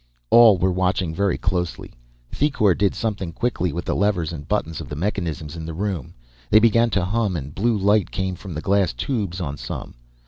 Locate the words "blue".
7.53-7.77